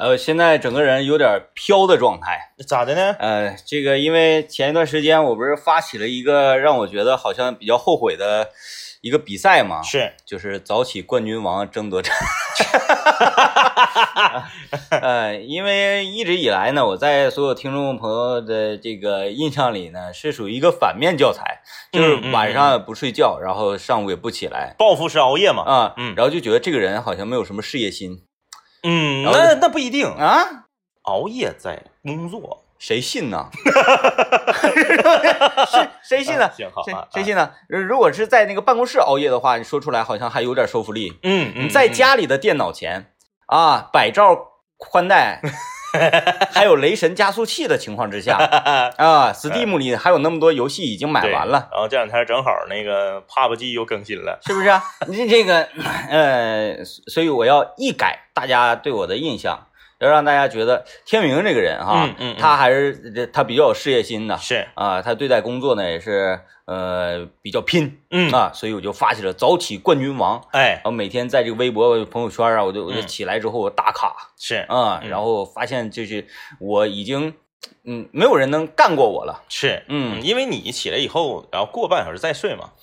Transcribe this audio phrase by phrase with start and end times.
[0.00, 2.54] 呃，现在整个人有点飘的状态。
[2.66, 3.14] 咋的呢？
[3.18, 8.48] 呃，这个因为前一段时间我不是发起了一个让我觉得好像比较后悔的
[9.02, 12.16] 一个比赛嘛，是，就是早起冠军王争夺战。
[15.02, 21.60] 呃，因为一直以来呢，我在所有听众朋友的这个印象里呢，是属于一个反面教材，
[21.92, 25.62] 就是晚上不睡觉，然后上午也不起来报复式熬夜嘛。
[25.64, 28.22] 啊，嗯然后就觉得这个人好像没有什么事业心
[28.82, 30.64] 嗯，那那不一定，啊，
[31.02, 32.64] 熬夜在工作。
[32.78, 33.50] 谁信呢？
[35.70, 36.52] 谁谁信呢啊？
[36.56, 37.50] 行好谁信呢？
[37.68, 41.18] 如果是在那个办公室熬夜的话，你说出来好像还有点说服力。
[41.22, 43.12] 嗯嗯，你在嗯家里的电脑前
[43.46, 44.34] 啊，百兆
[44.78, 45.42] 宽带，
[46.52, 48.36] 还有雷神加速器的情况之下
[48.96, 54.38] 啊，Steam 里还有那么多游戏已经买完了，然后这两天正好那个 PUBG 又更新了。
[54.46, 54.82] 是不是啊？
[55.08, 55.66] 你这这个
[56.08, 59.66] 呃，所以我要一改大家对我的印象。
[60.00, 62.36] 要让大家觉得天明这个人哈，嗯嗯嗯。
[62.38, 70.72] 他还是他比较有事业心的，是，啊，他对待工作呢也是呃比较拼嗯，啊，所以我就发起了早起冠军王，哎。
[70.76, 73.06] 然，后每天在这个微博朋友圈啊，我就我就嗯。
[73.06, 74.64] 起来之后我打卡是。
[74.68, 75.10] 啊，嗯。
[75.10, 76.26] 然后发现就是
[76.58, 77.34] 我已经
[77.84, 80.22] 嗯没有人能干过我了，是，嗯。
[80.22, 82.70] 因为你起来以后，然后过半小时再睡嘛。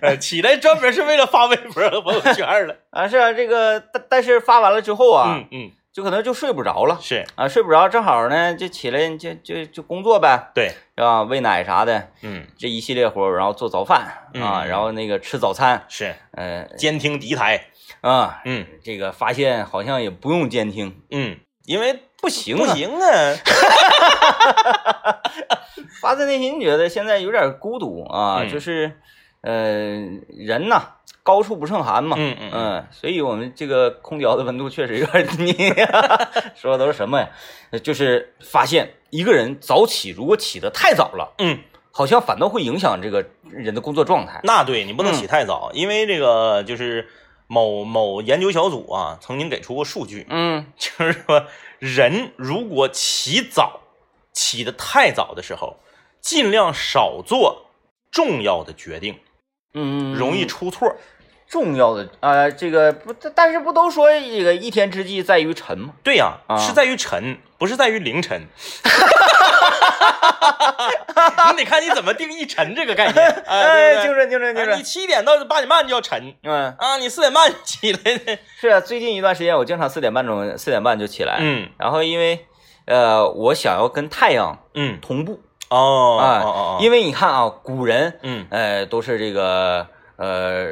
[0.00, 2.76] 呃， 起来专门是为了发微博和朋友圈了。
[2.90, 7.24] 啊是啊，这个但但是发完了之后啊，嗯嗯，就可能就睡不着了是。
[7.34, 11.22] 啊，睡不着，正好呢就起来就就就工作呗，对，是吧？
[11.22, 12.46] 喂奶啥的嗯。
[12.56, 14.00] 这一系列活儿，然后做早饭
[14.40, 16.14] 啊，嗯然后那个吃早餐，是。
[16.32, 17.66] 呃监听敌台。
[18.00, 18.66] 啊，嗯。
[18.82, 23.10] 这个发现好像也不用监听，嗯，因为不行不啊行啊。
[26.00, 28.92] 发自内心觉得现在有点孤独啊，嗯就是，
[29.42, 29.52] 呃，
[30.28, 30.82] 人呐，
[31.22, 35.52] 高处不胜寒嘛，嗯嗯嗯所以我们这个空调的温度确实有点低。
[36.54, 37.28] 说的都是什么呀？
[37.82, 41.58] 就是发现一个人早起，如果起得太早了，嗯，
[41.90, 44.40] 好像反倒会影响这个人的工作状态。
[44.44, 47.08] 那对你不能嗯起太早，因为这个就是
[47.46, 51.46] 某某研究小组啊，曾经给出过数据，嗯就是说
[51.78, 53.80] 人如果起早，
[54.32, 55.76] 起得太早的时候，
[56.20, 57.66] 尽量少做
[58.10, 59.18] 重要的决定，
[59.74, 60.96] 嗯，容易出错。
[61.46, 65.92] 重要的啊、这个不，但是不都说这个一天之计在于晨吗？
[66.02, 68.48] 对呀、啊是在于晨，不是在于凌晨。
[71.56, 74.02] 你得看你怎么定义沉这个概念，啊、哎？
[74.02, 74.84] 精准精准精啊你准。
[74.84, 77.98] 七点到八点半就要沉嗯，啊，你四点半起来。
[78.18, 81.68] 的， 是啊，最近一段时间我经常四点半钟四点半就起来，嗯。
[81.78, 82.46] 然后因为
[82.86, 85.40] 呃，我想要跟太阳嗯，同步
[85.70, 88.46] 哦啊，因为为你看啊，古人嗯。
[88.50, 89.86] 呃都是这个
[90.16, 90.64] 呃，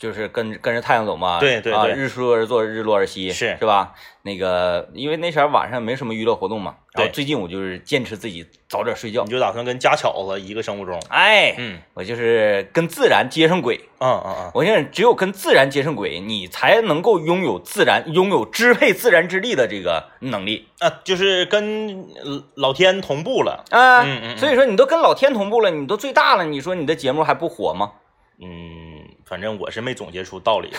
[0.00, 3.92] 就是跟跟着太阳走嘛，啊，对对啊日出而作，日落而息，是是吧？
[4.22, 13.78] 那个因为那时候晚上没什么娱乐活动嘛，然后最近我就是坚持自己早点睡觉你，就打算跟家巧子一个生物钟，哎，嗯我就是跟自然接上轨。
[13.98, 24.02] 嗯嗯嗯，我想只有跟自然接上轨，你才能够拥有自然、拥有支配自然之力的这个能力啊，就是跟呃老天同步了，啊。
[24.02, 27.92] 嗯嗯嗯所以说，你都跟老天同步了，你都最大了，你说你的节目还不火吗？
[28.42, 28.89] 嗯，
[29.30, 30.72] 反正我是没总结出道理，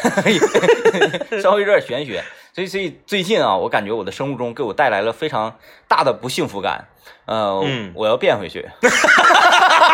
[1.41, 2.21] 稍微有点玄学。
[2.53, 5.57] 所以，所以最近啊，我感觉我的生物钟给我带来了非常
[5.87, 6.85] 大的不幸福感。
[7.25, 8.67] 呃，嗯我要变回去，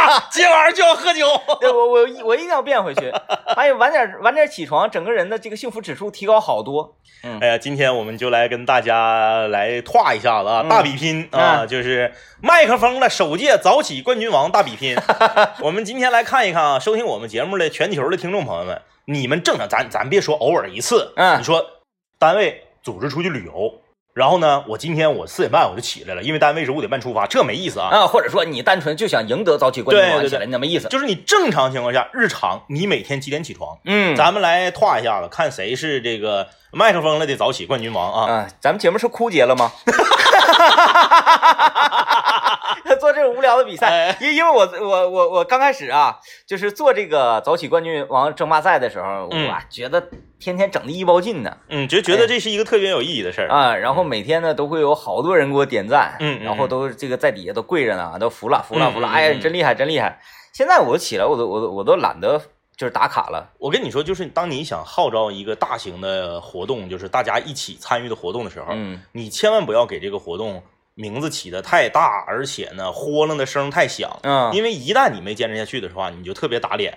[0.32, 1.26] 今晚上就要喝酒。
[1.60, 3.10] 对我我我一定要变回去。
[3.56, 6.96] 哎呀，晚点晚点起床，整个人的这个幸福指数提高好多。
[7.24, 14.96] 嗯哎呀，今天我们就来跟大家来跨一下子啊，嗯大比拼啊，就是麦克风的首届早起冠军王大比拼。
[15.62, 21.66] 我们今天来看一看啊，收听我们节目的全球的听众朋友们，你们正常，咱咱别说偶尔一次，嗯你说
[22.20, 23.82] 单位组织出去旅游。
[24.18, 27.90] 然后呢，我今天我四点半我就起来了，因为单位是五点半出发，这没意思啊。
[27.90, 30.88] 啊，或者说你单纯就想赢得早起冠军王起来，对对对那么意思。
[30.88, 33.78] 就是你正常情况下，日常你每天几点起床？
[33.86, 36.48] 嗯，咱们来跨一下子，看谁是这个
[36.78, 38.32] 麦克风了的早起冠军王啊！
[38.32, 39.72] 啊，咱们节目是枯竭了吗？
[43.00, 50.10] 做这种无聊的比赛哎，因因为我我我我刚开始啊，就是做这个早起冠军王争霸赛的时候，嗯我觉得
[50.40, 53.50] 天天整的一包劲呢嗯，就觉得这是一个特别有意义的事儿。
[53.50, 60.20] 啊，然后每天呢都会有好多人给我点赞，嗯嗯然后都这个在底下都跪着呢，都服了服了服了，嗯嗯哎呀，嗯真厉害真厉害！
[60.54, 62.42] 现在我起来，我都我都我都懒得
[62.78, 70.62] 就是打卡了，我跟你说，就是当你想号召一个大型的活动，就是大家一起参与的活动的时候，嗯你千万不要给这个活动
[70.94, 76.96] 名字起的太大，而且呢，豁楞的声太响，嗯，因为一旦你没坚持下去的话，你就特别打脸。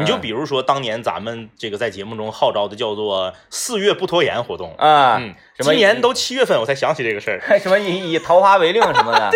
[0.00, 9.30] 你就比如说当年咱们这个在节目中号召的叫做“四月不拖延”活动，啊，嗯，什么今年都七月份我才想起这个事儿， 什么以以桃花为令什么的，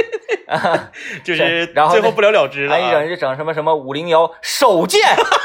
[0.48, 0.90] 啊，
[1.22, 3.06] 就是然后最后不了了之了还一整啊。
[3.06, 5.00] 就整什么什么五零幺手贱，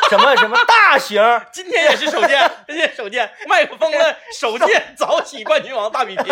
[0.10, 4.94] 什么什么大型，今天也是手贱，今天手贱，麦克风的手贱。
[4.96, 6.26] 早起冠军王大比拼，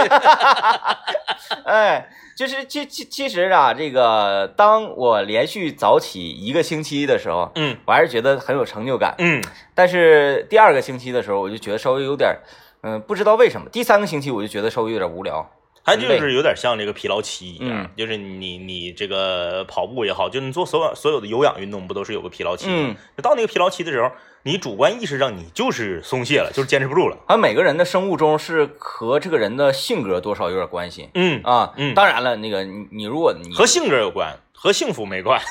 [1.66, 9.16] 哎，就是其其其实啊，这个当我连续早起一个星期的时候，嗯我还是觉得很有成就感。
[9.18, 9.44] 嗯
[9.74, 12.38] 但是第二个星期的时候，我就觉得稍微有点儿，
[12.84, 13.68] 嗯、不知道为什么。
[13.72, 15.50] 第三个星期我就觉得稍微有点无聊。
[15.88, 22.74] 它就是有点像这个疲劳期一样，嗯就是你你这个跑步也好，就你做所有所有的有氧运动，不都是有个疲劳期吗？
[22.76, 24.12] 嗯，到那个疲劳期的时候，
[24.44, 27.18] 你主观意识上你就是松懈了，就是坚持不住了。
[27.26, 31.72] 而每个人的生物钟是和这个人的性格多少有点关系嗯，啊。
[31.78, 35.40] 嗯当然了，那个你你如果你和性格有关，和幸福没关。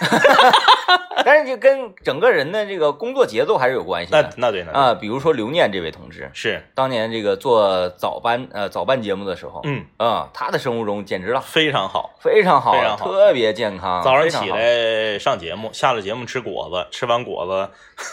[1.25, 4.95] 但是就跟整个人的这个工作节奏还是有关系那的那对那对啊。
[4.95, 12.15] 比如说刘念这位同志，是，当年这个做早班呃早班节目的时候，嗯，啊，他的生物钟简直了，非常好。
[12.21, 14.03] 非常好，非常好特别健康。
[14.05, 17.71] 早上起来上节目，下了节目吃果子，吃完果子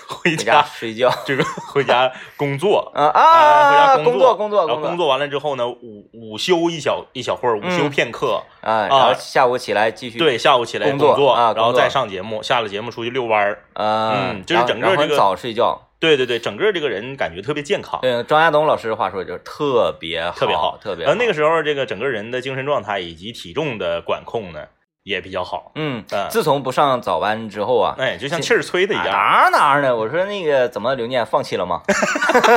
[0.08, 2.92] 回回家家睡觉这个回家工作。
[2.96, 15.90] 啊啊，啊，回家工作，工作然后工作完了之后呢，午午休一小一小会儿，午休嗯片刻，啊，然后下午起来继续对，下午起来工作啊然后再上节目，下了节目出去遛弯儿，啊，嗯就是整个这个早睡觉。
[16.00, 21.12] 对对对，整个这个人感觉特别健康，对，张亚东老师的话说就是特别好，特别好，特别好。
[21.12, 24.66] 呃，那个时候这个整个人的精神状态以及体重的管控呢
[25.04, 29.96] 也比较好，嗯嗯，自从不上早班之后啊，哎，就像气儿吹的一样，哪儿哪儿呢？
[29.96, 31.82] 我说那个怎么刘念放弃了吗？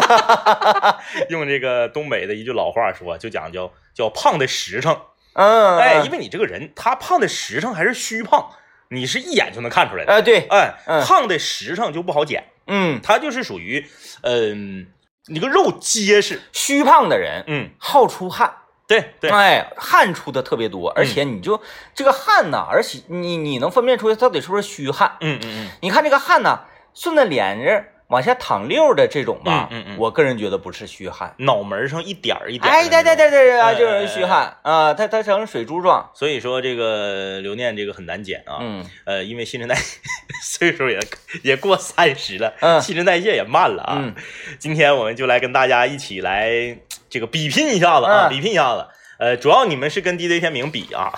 [1.31, 4.97] 用这个东北的一句老话说，就讲叫叫胖的实诚，
[5.37, 8.51] 嗯，哎，嗯因为你这个人他胖的实诚还是虚胖，
[8.89, 11.05] 你是一眼就能看出来的，哎对，哎，嗯。
[11.05, 13.87] 胖的实诚就不好减，嗯，他就是属于，
[14.23, 14.87] 嗯，
[15.27, 18.55] 你个肉结实，虚胖的人嗯，好出汗，
[18.89, 21.61] 对对，哎，汗出的特别多，而且你就
[21.95, 25.17] 这个汗呐，而且你你能分辨出来到底是不是虚汗？
[25.21, 26.61] 嗯嗯嗯，你看这个汗呐，
[26.95, 31.35] 顺着脸着往下淌溜的这种吧，嗯嗯嗯我个人觉得不是虚汗。
[31.39, 36.09] 脑门上一点儿一点儿，哎，对对对，对就是虚汗啊，它它成水珠状。
[36.15, 39.99] 所以说这个留念这个很难减啊，嗯呃，因为新陈代谢
[40.43, 41.01] 岁数也
[41.43, 43.97] 也过三十了，嗯新陈代谢也慢了啊。
[43.99, 44.15] 嗯
[44.59, 46.79] 今天我们就来跟大家一起来
[47.11, 48.87] 这个比拼一下子啊，嗯比拼一下子。
[49.19, 51.13] 呃，主要你们是跟 DJ 天明比啊，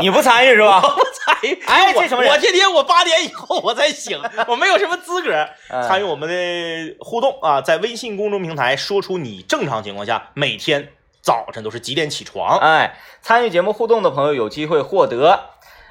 [0.00, 0.80] 你不参与是吧？
[0.82, 1.54] 我不参与。
[1.54, 12.58] 我哎这什么人我天天我八点以后我才醒，我没有什么资格嗯 参与我们的互动啊，在微信公众平台说出你正常情况下每天早晨都是几点起床。
[12.58, 15.50] 哎，参与节目互动的朋友有机会获得，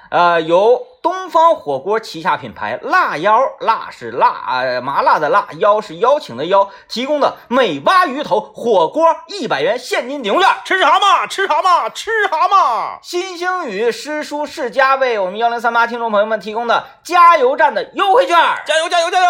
[0.09, 10.49] 呃，由东方火锅旗下品牌辣腰，辣是辣，呃，麻辣的辣，邀是邀请的邀，提供的美蛙鱼头火锅一百元现金抵用券。
[10.65, 12.99] 吃蛤蟆，吃蛤蟆，吃蛤蟆。
[13.01, 18.35] 新星宇诗书世家为我们幺零三八听众朋友们提供的加油站的优惠券，
[18.65, 19.29] 加油，加油，加油！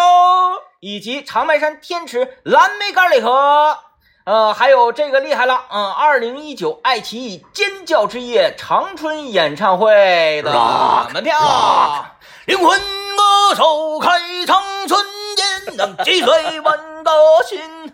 [0.80, 3.76] 以及长白山天池蓝莓干礼盒。
[4.24, 11.36] 呃，还有这个厉害了，嗯，二零一九爱奇艺尖叫之夜长春演唱会的 Rock，门票，
[12.46, 14.10] 灵魂歌手开
[14.46, 15.04] 长春
[15.38, 17.10] 演，让击碎万个
[17.46, 17.92] 心。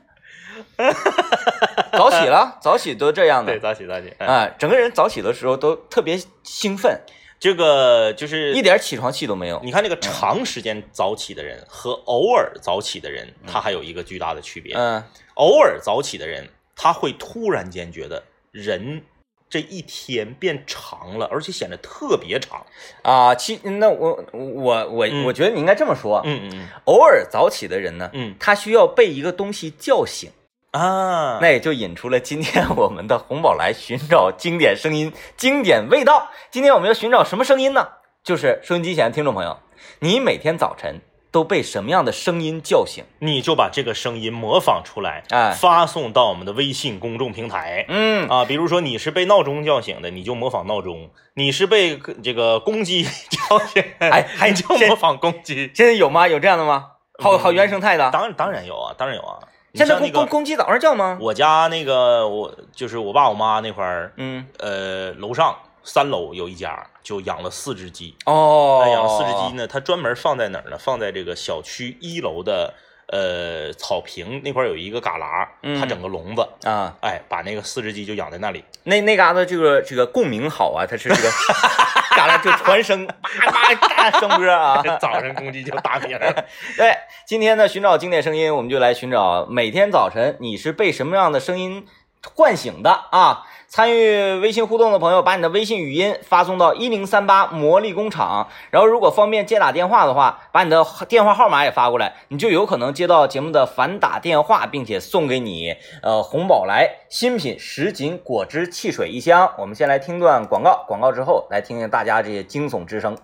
[1.92, 4.12] 早起了，早起都这样的对，早起早起。
[4.18, 7.00] 哎，啊、整个人早起的时候都特别兴奋，
[7.38, 9.60] 这个就是一点起床气都没有。
[9.62, 14.74] 你看这个长时间早起的人和偶尔早起的人，他还有一个巨大的区别。
[14.74, 15.02] 嗯
[15.34, 19.02] 偶尔早起的人，他会突然间觉得人
[19.50, 22.64] 这一天变长了，而且显得特别长。
[23.02, 30.30] 啊，其那我我我嗯我觉得你应该这么说，嗯嗯嗯偶尔早起的人呢，嗯他需要被一个东西叫醒，
[30.72, 36.30] 啊，那也就引出了今天我们的红宝来寻找经典声音、经典味道。
[36.50, 37.88] 今天我们要寻找什么声音呢？
[38.22, 39.58] 就是收音机前的听众朋友，
[40.00, 43.04] 你每天早晨都被什么样的声音叫醒？
[43.20, 47.86] 你就把这个声音模仿出来，哎发送到我们的微信公众平台。
[47.88, 55.70] 嗯，啊，比如说你是被闹钟叫醒的，你就模仿闹钟；你是被这个公鸡叫醒的，哎还 你就模仿公鸡。
[55.72, 56.26] 现在有吗？
[56.28, 56.90] 有这样的吗？
[57.22, 58.10] 好好原生态的。
[58.10, 59.38] 当然当然有啊，当然有啊。
[59.76, 61.18] 你现在那个公公公鸡早上叫吗？
[61.20, 65.54] 我家那个我就是我爸我妈那块儿，嗯，呃，楼上
[65.84, 68.16] 三楼有一家就养了四只鸡。
[68.24, 70.78] 哦，哎，养了四只鸡呢，它专门放在哪儿呢？
[70.78, 72.72] 放在这个小区一楼的
[73.08, 78.64] 呃草坪那块儿有一个旮旯，嗯它整个笼子，啊，哎，把那个四只鸡就养在那里。
[78.84, 81.28] 那那嘎达这个这个共鸣好啊，它是这个
[82.16, 84.80] 旮旯就传声，叭叭大声歌啊。
[84.84, 86.44] 这早晨公鸡就打鸣了。
[86.76, 86.96] 对，
[87.26, 91.86] 今天呢，寻找经典声音，我们就来寻找每天早晨你是被什么样的声音
[92.34, 93.44] 唤醒的啊？
[93.68, 109.52] 参与微信互动的朋友，把你的微信语音发送到一零三八魔力工厂，然后如果方便接打电话的话，把你的电话号码也发过来，你就有可能接到节目的反打电话，并且送给你呃红宝来新品石锦果汁汽水一箱。
[109.58, 113.18] 我们先来听段广告，广告之后来听听大家这些惊悚之声。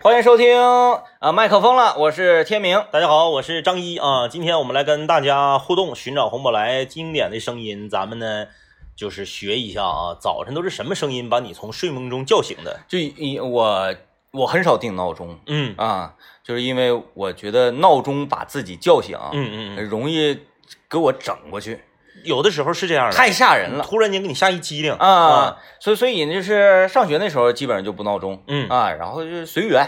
[0.00, 0.56] 欢迎收听
[1.18, 2.84] 啊麦克风了，我是天明。
[2.92, 7.90] 大家好，我是张一啊，今天我们来跟大家互动，寻找红宝来经典的声音。
[7.90, 8.46] 咱们呢，
[8.94, 12.78] 就是学一下啊，早晨都是什么声音把你从睡梦中叫醒的？
[12.86, 13.92] 就一我
[14.30, 16.14] 我很少定闹钟嗯啊，
[16.44, 20.38] 就是因为我觉得闹钟把自己叫醒，嗯嗯嗯，容易
[20.88, 21.80] 给我整过去，
[22.24, 23.84] 有的时候是这样的，太吓人了。
[23.84, 24.92] 突然间给你吓一激灵。
[24.94, 25.58] 啊！
[25.80, 28.68] 所以所以就是上学那时候基本上就不闹钟，嗯。
[28.68, 29.86] 啊，然后就随缘，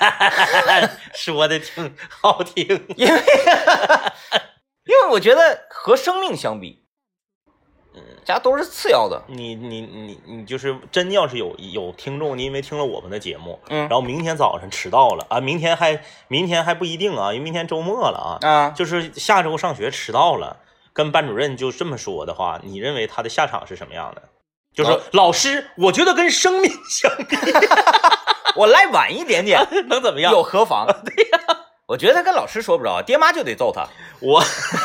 [1.14, 2.66] 说的挺好听。
[2.96, 3.22] 因为
[4.84, 6.82] 因为我觉得和生命相比，
[7.94, 13.80] 嗯，家都是次要的，你你你你就是真要是有有听众，你因为听了我们的节目，嗯。
[13.82, 15.26] 然后明天早上迟到了。
[15.30, 20.56] 啊，明天还明天还不一定啊，因为明天周末了啊，啊，就是下周上学迟到了，
[20.92, 24.22] 跟班主任就这么说的话，你认为他的下场是什么样的？
[24.74, 27.36] 就说、哦老师，我觉得跟生命相比，
[28.54, 30.32] 我来晚一点点 能怎么样？
[30.32, 30.86] 又何妨？
[31.04, 31.38] 对呀、
[31.88, 33.84] 我觉得跟老师说不着，爹妈就得揍他。
[34.20, 34.40] 我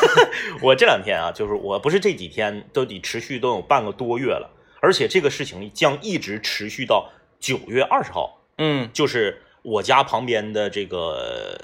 [0.60, 11.56] 我这两天啊，就是我不是这几天都得持续都有半个多月了，而且这个事情将一直持续到九月二十号，嗯就是我家旁边的这个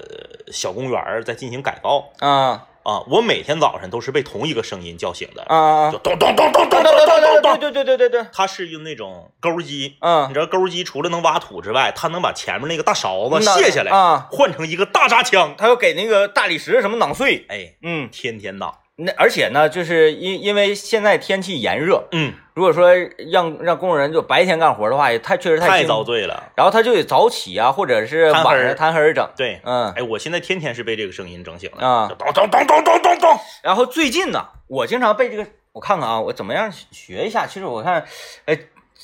[0.51, 5.91] 小公园儿在进行改造啊啊，我每天早上都是被同一个声音叫醒的，啊啊！
[5.91, 7.59] 就咚咚咚咚咚咚咚咚咚。
[7.59, 15.55] 对对对对对对，它是用那种钩机，嗯你知道钩机除了能挖土之外，它能把前面那个大勺子卸下来，啊，换成一个大扎枪。
[15.57, 22.93] 它要给那个大理石什么囊碎，哎，嗯，天天打，那而且呢，就是因因为现在天气炎热，嗯，如果说
[23.31, 26.51] 让让工人就白天干活的话，也太确实太太，遭罪了。
[26.55, 33.39] 然后他就得早起啊，或者是晚上贪黑儿整，对，嗯，哎，我现在天天是被这个声音整醒了啊咚咚咚咚咚咚咚。
[33.63, 37.47] 然后最近呢，我经常被这个，我看看啊，我怎么样学一下？
[37.47, 38.05] 其实我看，
[38.45, 38.59] 哎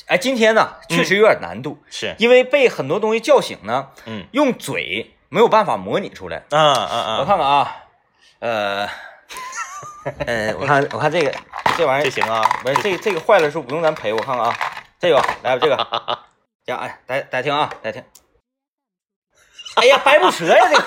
[0.06, 6.44] 哎，今天呢确实有点难度，是，因为被很多东西叫醒呢，嗯，用嘴没有办法模拟出来。
[6.52, 7.76] 啊啊啊，我看看啊，
[8.38, 8.88] 呃，
[10.26, 11.34] 呃，我看我看这个
[11.78, 14.56] 这玩意儿，这行啊，不是这这个坏了是不用咱赔，我看看啊，
[15.00, 15.78] 这个来吧这个，
[16.66, 18.04] 这样哎，大家大家听啊，大家听，
[19.76, 20.86] 哎呀，掰不折呀这个，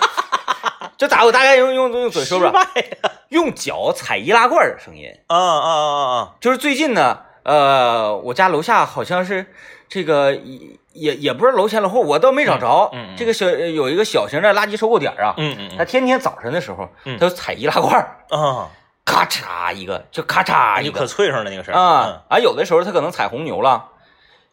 [0.97, 2.87] 这咋我大概用用用嘴说不了，失败
[3.29, 6.35] 用脚踩易拉罐的声音，啊啊啊啊！
[6.41, 9.47] 就是最近呢，呃，我家楼下好像是
[9.89, 10.59] 这个也
[10.93, 17.19] 也也不是楼前楼后，我倒没找着，嗯这个小有一个小型的垃圾收购点啊，嗯嗯他天天早晨的时候，嗯。
[17.19, 18.71] 他就踩易拉罐儿，嗯啊，
[19.13, 22.39] 咔嚓一个，就咔嚓一就可脆上了那个声啊啊！
[22.39, 23.91] 有的时候他可能踩红牛了，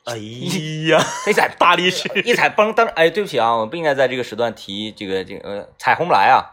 [0.03, 0.13] 嗯。
[0.13, 0.17] 哎
[0.91, 6.51] 呀，他一踩大力士， 一踩嘣噔，哎，对不起啊，我不应该在这个时段提这个这个呃踩红不来啊，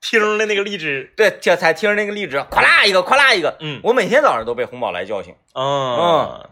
[0.00, 3.80] 听的那个荔枝，对，这才听着那个荔枝，咵啦一个，咵啦一个，嗯。
[3.84, 6.48] 我每天早上都被红宝来叫醒，嗯，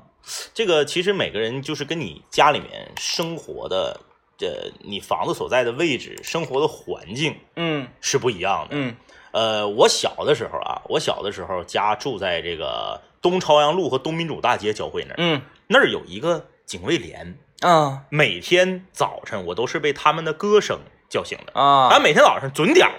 [0.55, 3.99] 这个其实每个人就是跟你家里面生活的，
[4.41, 7.89] 呃，你房子所在的位置、生活的环境嗯。
[8.01, 8.69] 是不一样的。
[8.73, 8.97] 嗯。
[9.33, 15.43] 呃，我小的时候啊，我小的时候家住在这个东朝阳路和东民主大街交汇那儿，嗯。
[15.67, 18.05] 那儿有一个警卫连，啊。
[18.11, 21.89] 每天早晨我都是被他们的歌声叫醒的，啊。
[21.89, 22.95] 俺每天早上准点儿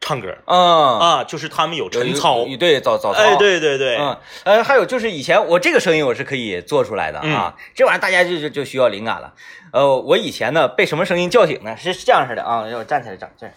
[0.00, 0.98] 唱歌啊。
[0.98, 9.34] 啊，就是他们有晨操，一对早早操，哎，对对对，嗯，呃，还有就是以前我这个声音我是可以做出来的啊，这玩意儿大家就就就需要灵感了。
[9.72, 11.76] 呃，我以前呢被什么声音叫醒呢？
[11.76, 13.54] 是是这样式的啊，让我站起来长这样，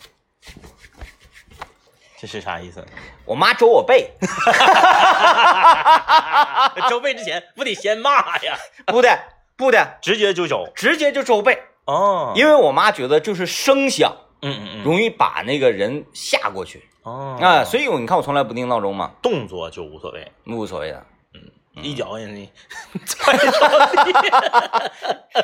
[2.20, 2.86] 这是啥意思？
[3.26, 4.12] 我妈周我背，
[6.90, 8.58] 周背之前不得先骂呀，
[8.88, 9.18] 不的
[9.56, 14.84] 不的，直接就周直接就周背，哦，因为我妈觉得就是声响嗯嗯嗯。
[14.84, 16.88] 容易把那个人吓过去。
[17.02, 17.38] 哦。
[17.42, 21.04] 啊，所以我你看我从来不定闹钟嘛，动作就无所谓，无所谓的。
[21.82, 22.52] 一脚给你。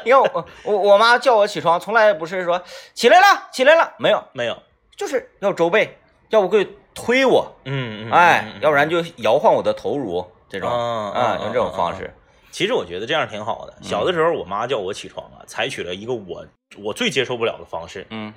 [0.06, 2.62] 你看我我我妈叫我起床，从来不是说
[2.94, 4.56] 起来了起来了，没有，没有，
[4.96, 5.98] 就是要周背，
[6.30, 7.52] 要不会推我。
[7.66, 10.70] 嗯嗯，哎，嗯要不然就摇晃我的头颅这种。
[10.70, 12.14] 嗯啊，嗯用这种方式。
[12.52, 13.74] 其实我觉得这样挺好的。
[13.82, 16.46] 小的时候，我妈叫我起床啊，采取了一个我
[16.78, 18.32] 我最接受不了的方式，嗯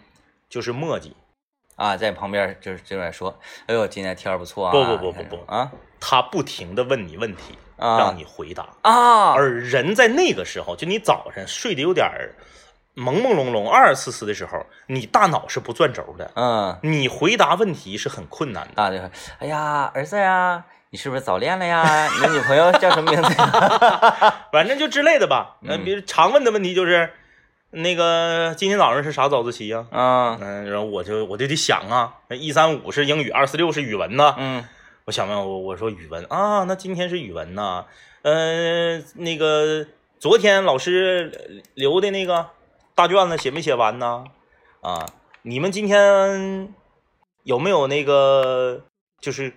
[0.52, 1.12] 就是磨叽。
[1.76, 4.70] 啊，在旁边就是这边说，哎呦，今天天儿不错啊。
[4.70, 8.68] 不不不不不啊他不停的问你问题，啊让你回答。
[8.82, 12.34] 啊，而人在那个时候，就你早晨睡得有点儿
[12.94, 18.82] 朦朦胧胧、二二四四的时候，你大脑是不转轴的，嗯，你回答问题是很困难的。
[18.82, 22.06] 啊就说，哎呀，儿子呀，你是不是早恋了呀？
[22.14, 24.34] 你的女朋友叫什么名字呀？
[24.52, 25.56] 反正就之类的吧。
[25.62, 27.14] 那嗯比如常问的问题就是，
[27.72, 34.34] 那个今天早上是啥早自习呀、啊，嗯，然后我就我就得想啊，那一三五是英语，二四六是语文呐。
[34.38, 34.64] 嗯
[35.04, 37.86] 我想问我我说语文啊，那今天是语文呐。
[38.22, 39.84] 呃，那个
[40.20, 42.50] 昨天老师留的那个
[42.94, 44.24] 大卷子写没写完呢？
[44.80, 45.04] 啊，
[45.42, 46.72] 你们今天
[47.42, 48.84] 有没有那个
[49.20, 49.52] 就是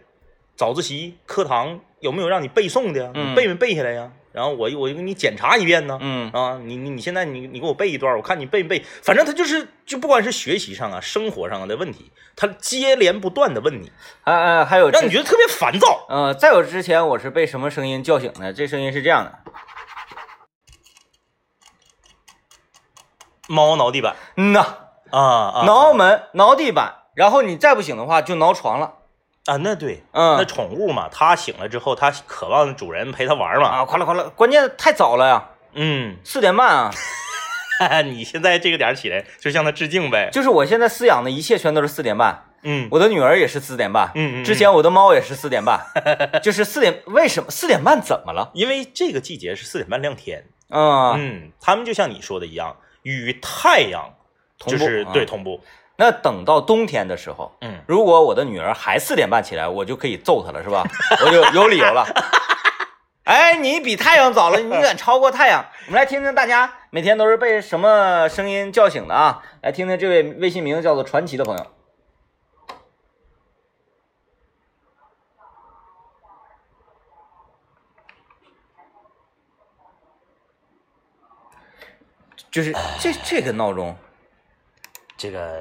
[0.56, 3.12] 早自习课堂有没有让你背诵的呀？
[3.36, 4.12] 背没背下来呀？
[4.36, 5.98] 然后我我就给你检查一遍呢。
[6.02, 8.86] 嗯啊，你你你现在你你给我背一段，我看你背没背。
[9.02, 13.92] 反正他就是就不管是学习上啊、生活上啊的问题，他接连不断的问你，
[14.24, 16.06] 还还还有让你觉得特别烦躁。
[16.10, 18.52] 呃，再有之前我是被什么声音叫醒的？
[18.52, 19.40] 这声音是这样的，
[23.48, 24.66] 猫挠地板嗯呐，
[25.12, 28.96] 啊啊挠门、挠地板，然后你再不醒的话就挠床了。
[29.46, 33.68] 啊，那对，嗯那宠物嘛，它醒了之后，它渴望主人陪它玩嘛。
[33.70, 36.92] 啊，快了快了，关键太早了呀，嗯，四点半啊，
[38.06, 40.30] 你现在这个点起来，就向它致敬呗。
[40.32, 45.80] 就是我现在饲养的一切全都是四点半，嗯我的女儿也是四点半，嗯嗯，之前我的猫也是四点半，
[46.42, 48.50] 就是四点，为什么四点半怎么了？
[48.56, 54.16] 因为这个季节是四点半亮天，啊、嗯，他们就像你说的一样，与太阳
[54.66, 55.62] 就同步啊是对同步。
[55.98, 60.84] 那等到冬天的时候，嗯，如果我的女儿还四点半起来，我就可以揍她了，是吧？
[61.26, 62.06] 我就有理由了。
[63.24, 65.66] 哎，你比太阳早了，你远超过太阳。
[65.88, 69.42] 我们来听听大家每天都是被什么声音叫醒的啊？
[69.62, 71.66] 来听听这位微信名叫做传奇的朋友。
[82.52, 83.98] 就是这这个闹钟，
[85.26, 85.60] 这个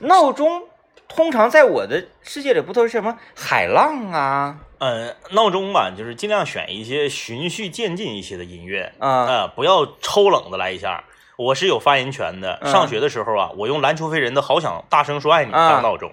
[0.00, 0.62] 闹钟
[1.08, 11.04] 通常在我的世界里不都是什么海浪啊嗯闹钟吧，就是尽量选一些循序渐进一些的音乐啊啊，不要抽冷子来一下。
[11.38, 12.58] 我是有发言权的。
[12.62, 16.12] 嗯上学的时候啊，我用篮球飞人的《好想大声说爱你》啊当闹钟，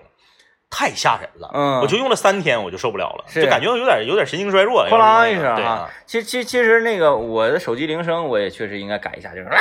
[0.69, 1.51] 太吓人了。
[1.53, 4.87] 嗯我就用了三天，我就受不了了，就感觉有点有点神经衰弱。
[4.87, 5.89] 哐啷一声啊！
[6.05, 9.57] 其实其实其实那个我的手机铃声我也确实应该改一下，就是啦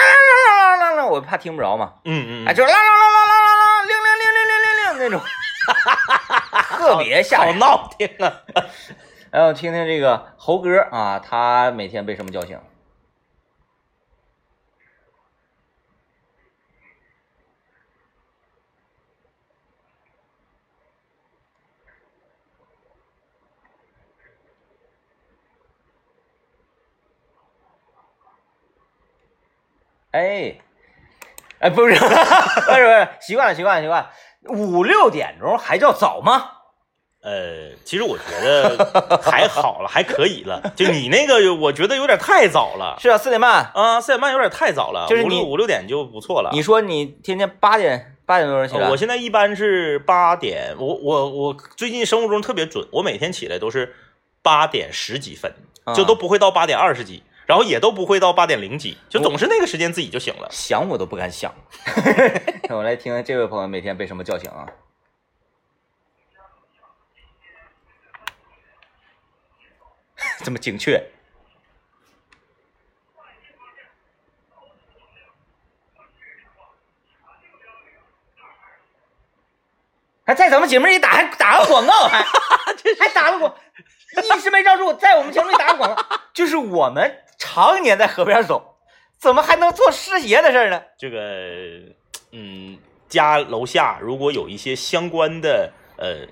[1.07, 5.21] 我怕听不着嘛，嗯嗯，哎，就是啦啦啦啦啦啦啦，铃铃铃铃铃铃铃那种，
[6.79, 7.59] 特别吓好人。
[7.59, 8.43] 闹听啊！
[9.31, 12.59] 然后听听这个猴哥啊，他每天被什么叫醒？
[30.11, 30.61] 哎，
[31.63, 34.11] 哎，不是， 不是，不是，习惯了，习惯了，习惯了。
[34.49, 36.51] 五六点钟还叫早吗？
[37.23, 40.61] 呃，其实我觉得还好了，还可以了。
[40.75, 43.71] 就你那个，我觉得有点太早了是啊，四点半。
[43.75, 46.51] 啊，四点半有点太早了，五就是你六五六点就不错了。
[46.53, 53.95] 你说你天天八点八点多钟起来，呃我现在一般是八点，我我我最近生物钟特别准，我每天起来都是
[54.43, 60.49] 八点十几分，啊就都不会到八点二十几，然后也都不会到八点零几，就总是那个时间自己就醒了。
[60.51, 61.55] 想我都不敢想。
[62.71, 64.67] 我来听听这位朋友每天被什么叫醒啊？
[70.43, 71.11] 这么精确？
[80.25, 82.23] 还在咱们节目里打 还打个广告，还
[82.99, 83.55] 还打个广，
[84.17, 87.19] 一时没抓住，在我们节目里打个广告，就是我们
[87.53, 88.77] 常年在河边走，
[89.19, 90.81] 怎么还能做湿鞋的事儿呢？
[90.97, 91.19] 这个，
[92.33, 92.79] 嗯，
[93.11, 96.27] 家楼下如果有一些相关的呃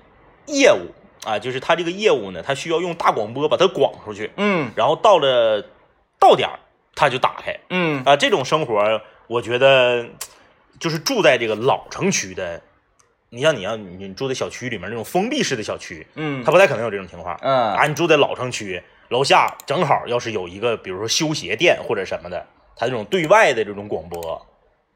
[0.47, 0.89] 业务
[1.23, 5.63] 啊，就是他这个业务呢，他需要用大广播把它广出去，嗯然后到了
[6.19, 6.57] 到点儿
[6.95, 8.15] 他就打开嗯啊。
[8.15, 10.07] 这种生活，我觉得
[10.79, 12.59] 就是住在这个老城区的，
[13.29, 17.37] 你像你要你你住在小区里面那种封闭式的小区，嗯他不太可能有这种情况。
[17.43, 18.81] 嗯啊，你住在老城区，
[19.11, 22.47] 楼下正好要是有一个，比如说修鞋店或者什么的，
[22.77, 24.47] 他这种对外的这种广播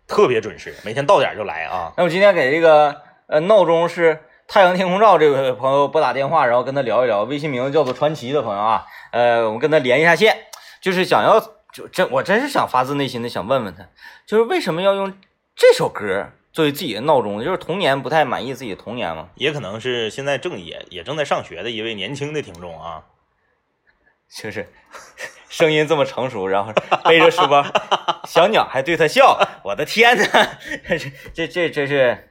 [0.07, 1.91] 特别准时，每天到点就来啊。
[1.97, 10.37] 那我今天给这个呃闹钟是太阳天空照这位朋友拨打电话，然后跟他聊一聊，微信名字叫做传奇的朋友啊，呃，我们跟他连一下线。
[10.79, 11.37] 就是想要，
[11.73, 13.85] 就真我真是想发自内心的想问问他，
[14.25, 15.11] 就是为什么要用
[15.57, 17.43] 这首歌作为自己的闹钟？
[17.43, 19.27] 就是童年不太满意自己的童年嘛？
[19.35, 23.03] 也可能是现在正也也正在上学的一位年轻的听众啊。
[24.41, 24.67] 就是
[25.47, 26.73] 声音这么成熟，然后
[27.05, 27.65] 背着书包，
[28.27, 30.25] 小鸟还对他笑，我的天呐，
[31.33, 32.29] 这这这这是，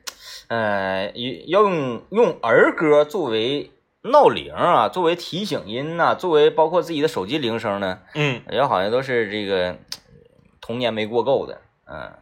[0.48, 1.10] 呃，
[1.46, 9.78] 要用用儿歌作为闹铃啊，作为提醒音呐、作为包括自己的手机铃声呢，嗯，也好像都是这个
[10.60, 12.12] 童年没过够的，嗯。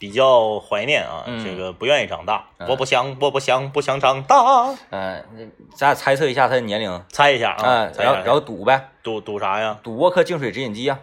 [0.00, 4.38] 比较怀念啊，嗯这个不愿意长大，嗯我不想，我不想，不想长大。
[4.88, 5.22] 呃，
[5.76, 9.78] 咱俩猜测一下他的年龄，猜一下啊，然后然后赌呗，赌赌啥呀？
[9.82, 10.98] 赌沃克净水直饮机啊，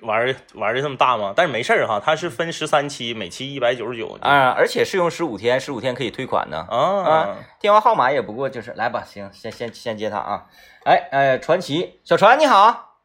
[0.00, 1.32] 玩儿玩的这么大吗？
[1.36, 6.66] 但是没事儿哈，它是分十三期，每期一百九十九啊，而且试用十五天，十五天可以退款呢。
[6.68, 10.46] 啊啊，电话号码也不过就是来吧，行，先先先接他啊。
[10.82, 12.96] 哎哎，传奇小传你好，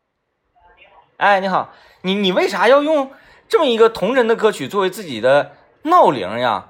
[1.18, 1.70] 哎你好，
[2.02, 3.12] 你你为啥要用
[3.50, 6.70] 这么一个童真的歌曲作为自己的闹铃呀？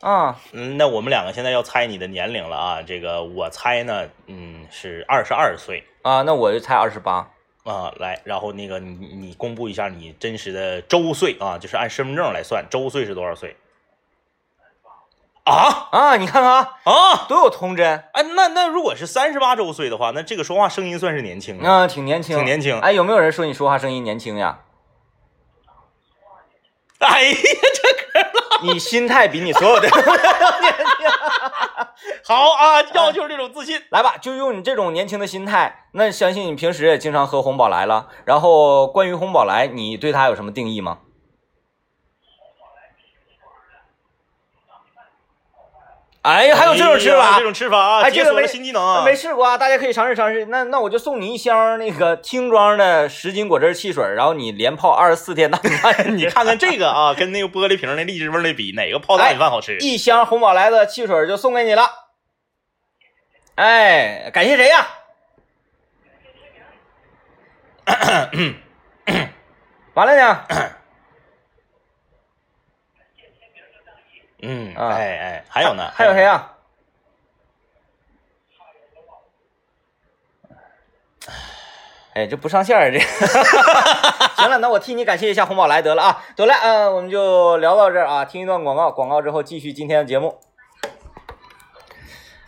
[0.00, 2.82] 啊，嗯，那我们两个现在要猜你的年龄了啊。
[2.82, 7.30] 这个我猜呢，嗯，是二十二岁啊，那我就猜二十八。
[7.64, 7.92] 啊。
[7.98, 13.56] 来，然后那个你你公布一下你真实的周岁啊，就是按身份证来算，周岁是多少岁？
[15.44, 17.26] 啊啊，你看看啊，啊！
[17.28, 21.68] 多有童真，哎，那那如果是三十八周岁的话，那这个说话声音算是年轻的。
[21.68, 24.60] 啊，挺年轻，挺年轻哎，有没有人说你说话声音年轻呀？
[27.00, 27.36] 哎呀，
[28.62, 30.04] 你心态比你所有的 年轻
[32.24, 33.82] 好啊，要求这种自信。
[33.90, 38.08] 来吧，就用你这种年轻的心态，那相信你平时也经常喝红宝来了。
[38.24, 41.00] 然后关于红宝来，你对它有什么定义吗？
[46.24, 47.42] 哎呀，还有这种吃法哎这？
[47.42, 49.04] 种吃法啊，哎这个没新技能啊！
[49.04, 50.46] 没试过啊，大家可以尝试尝试。
[50.46, 56.16] 那那我就送你一箱那个听装的十斤果汁汽水，然后你连泡二十四天大米饭。
[56.16, 59.76] 你看看这个啊，跟那个玻璃瓶的荔枝味的比，哪个泡大米饭好吃？
[59.80, 61.90] 一箱红宝来的汽水就送给你了。
[63.56, 64.86] 哎，感谢谁呀？
[69.92, 70.40] 完了呢？
[74.46, 76.24] 嗯，啊哎哎，还有呢，还有谁？
[76.24, 76.50] 啊？
[82.14, 82.98] 哎，这不上线儿这。
[84.36, 86.24] 行了，那我替你感谢一下红宝来得了啊。
[86.36, 88.24] 得了，嗯、我们就聊到这儿啊。
[88.24, 90.38] 听一段广告，广告之后继续今天的节目。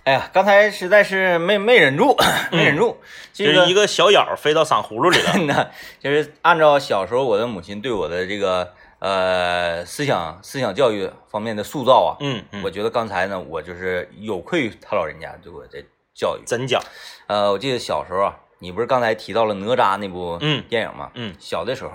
[0.04, 2.16] 哎呀，刚才实在是没没忍住，
[2.52, 3.00] 没忍住。
[3.32, 5.32] 这个就是一个小咬飞到嗓葫芦里了。
[5.52, 8.72] 那就是按照小时候我的母亲对我的这个
[9.07, 15.81] 呃思想思想教育方面的塑造啊，嗯嗯，我觉得刚才呢，我就是有愧于他老人家对我的
[16.12, 16.42] 教育。
[16.45, 16.83] 真讲，
[17.29, 21.12] 呃，我记得小时候啊，你不是刚才提到了哪吒那部嗯电影吗？
[21.14, 21.92] 嗯，小的时候，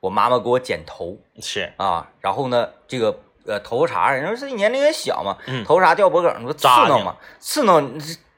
[0.00, 7.80] 我妈妈给我剪头是，啊，然后呢，这个呃头发茬，人说自己年龄也小嘛，嗯头发茬掉脖梗，说刺挠嘛，刺挠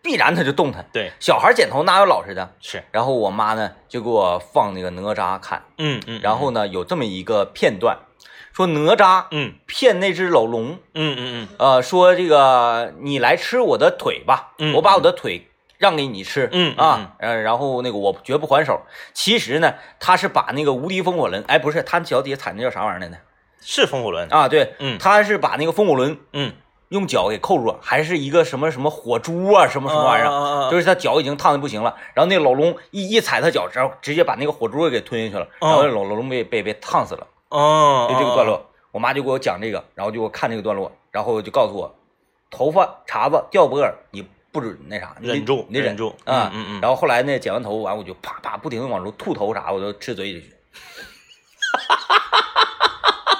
[0.03, 0.85] 必然他就动弹。
[0.93, 2.53] 对，小孩剪头哪有老实的？
[2.61, 7.99] 是，然后我妈呢就给我放那个哪吒看，嗯嗯，然后呢有这么一个片段，
[8.53, 18.83] 说哪吒嗯骗那只老龙，嗯嗯嗯呃，说这个你来吃我的腿吧，嗯我把我的腿让给你吃，嗯啊，嗯，然后那个我绝不还手。
[19.15, 23.17] 其实呢，他是把那个无敌风火轮，哎，不是，他脚底下踩那叫啥玩意儿来呢？
[23.65, 26.53] 是风火轮，啊，对，嗯他是把那个风火轮嗯，
[26.93, 37.27] 用脚给扣住，还是一个什么什么火珠啊，什么什么玩意儿，儿就是他脚已经烫的不行了，然后那个老龙一一踩他脚，然后直接把那个火珠给吞下去了，然后老老龙被被被烫死了。
[37.49, 41.95] 哦，就这个段落，我妈就给我讲这个，然后就给我看这个段落，然后就告诉我，
[42.51, 46.09] 头发茬子掉脖儿，你不准那啥，你忍住你得忍忍住。
[46.25, 46.51] 啊。
[46.53, 46.81] 嗯嗯嗯。
[46.81, 50.53] 然后后来呢，剪完头完，我就啪啪不停的往出吐头啥，我都吃嘴里去。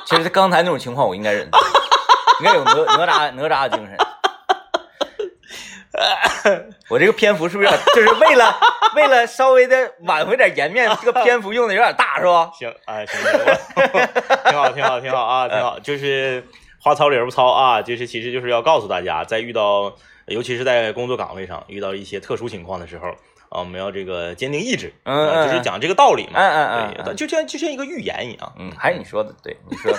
[0.07, 1.59] 其实刚才那种情况我应该忍的，
[2.43, 3.97] 应该有哪哪吒哪吒的精神。
[6.89, 8.59] 我这个篇幅是不是有点就是为了
[8.97, 12.51] 为了稍微的挽回点颜面，这个篇幅用的有点大是吧？
[12.59, 13.21] 行，哎，行，
[14.49, 15.79] 挺好，挺好，挺好啊，挺好。
[15.85, 16.45] 就是
[16.81, 19.95] 话糙理儿不糙啊，就是其实就是要告诉大家，在遇到，
[20.27, 23.09] 尤其是在工作岗位上遇到一些特殊情况的时候
[23.51, 26.41] 啊，我们要这个坚定意志，嗯嗯啊就是讲这个道理嘛。
[26.41, 28.53] 嗯嗯嗯，就像就像一个寓言一样。
[28.59, 29.99] 嗯，还是你说的对，你说的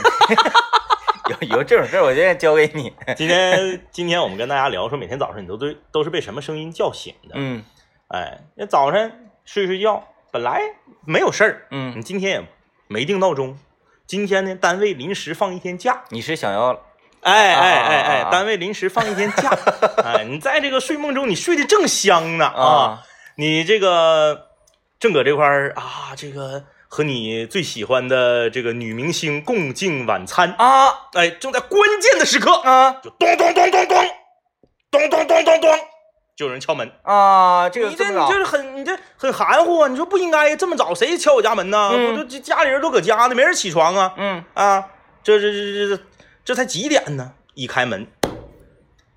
[1.41, 2.93] 有有这种事儿，我现在交给你。
[3.15, 7.35] 今天今天我们跟大家聊说，每天早上你都都都是被什么声音叫醒的？
[7.35, 7.63] 嗯
[8.09, 9.11] 哎，那早上
[9.45, 10.61] 睡睡觉本来
[11.05, 12.47] 没有事儿，嗯，你今天也
[12.87, 13.57] 没定闹钟，
[14.05, 16.79] 今天呢单位临时放一天假，你是想要
[17.21, 19.49] 哎啊哎哎哎，单位临时放一天假，
[20.03, 23.03] 哎，你在这个睡梦中你睡得正香呢啊，啊？
[23.35, 24.49] 你这个
[24.99, 34.07] 正搁这块儿啊，这个和你最喜欢的这个女明星共进晚餐，啊哎，正在关键的时刻，啊就咚咚咚咚咚，
[34.91, 35.79] 咚咚咚咚咚，
[36.37, 36.91] 就有人敲门。
[37.01, 37.67] 啊！
[37.67, 39.87] 这个你这你这很你这很含糊啊！
[39.87, 41.89] 你说不应该这么早，谁敲我家门呢？
[41.95, 44.85] 嗯我这这家里人都搁家呢，没人起床啊嗯啊！
[45.23, 46.03] 这这这这这
[46.45, 47.31] 这才几点呢？
[47.55, 48.05] 一开门，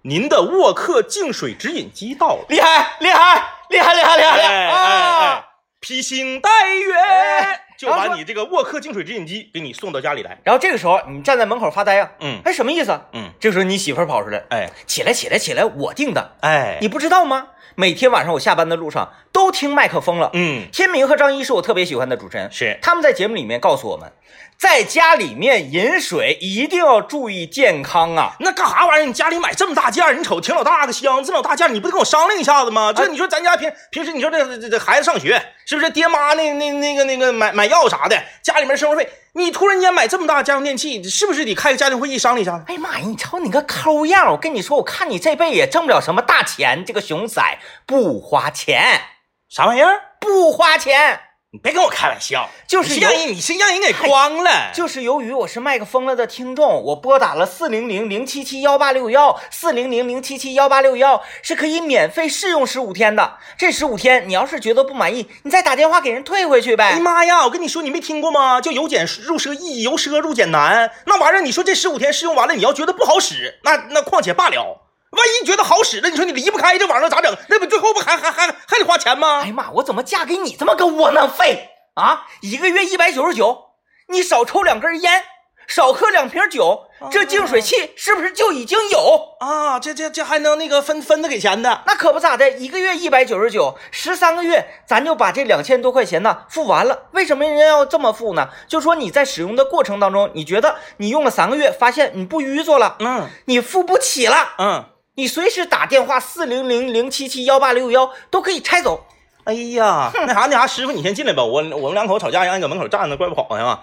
[0.00, 2.46] 您的沃克净水直饮机到了。
[2.48, 5.32] 厉害厉害厉害厉害厉害厉害哎哎啊！
[5.34, 5.44] 哎，
[5.78, 10.38] 披星戴月，哎就把你这个沃克净水直饮机给你送到家里来。
[10.44, 12.98] 然后这个时候你站在门口发呆啊，嗯哎，什么意思？
[13.12, 17.48] 嗯，这个时候你媳妇儿跑出来，哎起来起来起来，我定的，哎，你不知道吗？
[17.78, 20.30] 每天晚上我下班的路上都听麦克风了。
[20.32, 24.10] 嗯天明和张一是我特别喜欢的主持人，是他们在节目里面告诉我们，
[24.58, 28.34] 在家里面饮水一定要注意健康啊。
[28.40, 29.06] 那干啥玩意儿？
[29.06, 32.92] 你家里买这么大件儿，你瞅挺老大个箱，这么老大件儿，你不得跟我商量一下子吗？
[32.92, 35.90] 这哎你说咱家平平时你说这这这孩子上学是不是？
[35.90, 42.64] 爹妈那那那个那个买买药啥的，家里面生活费，你突然间买这么大家用电器，是不是得开个家庭会议商量一下子？
[42.68, 44.32] 哎呀妈呀，你瞅你个抠样！
[44.32, 49.00] 我跟你说，我看你这辈也挣不了什么大钱，这个熊仔不花钱，
[49.48, 50.00] 啥玩意儿？
[50.18, 51.20] 不花钱，
[51.52, 54.72] 你别跟我开玩笑，就是让人你是让人给诓了。
[54.74, 63.38] 就是由于我是麦克风了的听众，我拨打了四零零零七七幺八六幺四零零零七七幺八六幺，是可以免费试用十五天的。
[63.56, 66.98] 这十五天，你要是觉得不满意，你再打电话给人退回去呗。
[66.98, 67.44] 妈呀！
[67.44, 68.60] 我跟你说，你没听过吗？
[68.60, 70.90] 叫由俭入奢易，由奢入俭难。
[71.06, 74.82] 那玩意儿，你说这十五天试用完了，你要觉得不好使，那那况且罢了。
[75.16, 77.36] 万一觉得好使了，你说你离不开这玩意儿咋整？
[77.48, 79.46] 那不最后不还还还还得花钱吗哎？
[79.46, 82.26] 呀妈，我怎么嫁给你这么个窝囊废啊？
[82.42, 83.70] 一个月一百九十九，
[84.08, 85.24] 你少抽两根烟，
[85.66, 89.36] 少喝两瓶酒，这净水器是不是就已经有？
[89.40, 91.82] 啊，这这这还能那个分分的给钱的？
[91.86, 97.08] 那可不咋的，一个月一百九十九，十三个月，咱就把这两千多块钱呢付完了。
[97.12, 98.48] 为什么人家要这么付呢？
[98.68, 104.84] 就说你在使用的过程当中，你觉得你用了三个月，发现你不淤作了，嗯你付不起了，嗯。
[105.16, 109.06] 你随时打电话四零零零七七幺八六幺都可以拆走。
[109.44, 113.80] 哎呀，那啥那啥，师傅你先进来吧，我我们两口吵架，让你搁门口站着，怪不好呀。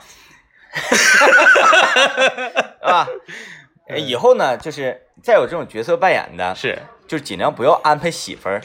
[2.82, 3.08] 啊，
[3.88, 8.62] 呃 以后呢，就是再有这种角色扮演的，是，就尽量不要安排媳妇儿，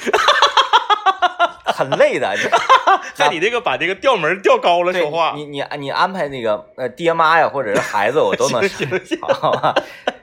[1.64, 2.36] 很累的。
[2.36, 2.50] 就
[3.14, 5.32] 在你这个把这个调门调高了说话。
[5.36, 9.74] 你你你安排那个呃爹妈呀，或者是孩子，我都能行行行好吧？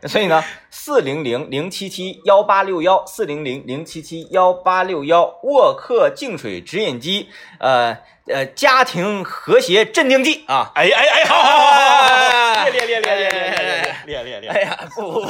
[0.08, 10.72] 所以呢，四零零零七七幺八六幺，四零零零七七幺八六幺，沃克净水直饮机，呃呃，家庭和谐镇定剂啊。
[10.76, 13.75] 哎哎哎，好好好好好，练练练练
[14.06, 15.30] 练练练哎呀，不不不，